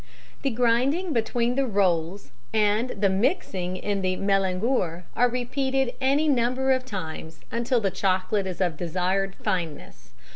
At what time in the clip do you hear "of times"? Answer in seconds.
6.71-7.39